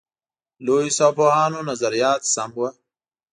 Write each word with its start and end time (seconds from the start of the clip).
لویس 0.65 0.97
او 1.05 1.11
پوهانو 1.17 1.59
نظریات 1.69 2.21
سم 2.33 2.49
وو. 2.57 2.67